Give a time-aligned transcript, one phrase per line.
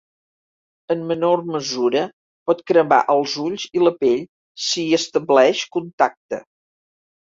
[0.95, 2.01] En menor mesura,
[2.51, 4.27] pot cremar els ulls i la pell
[4.69, 6.45] si hi estableix contacte.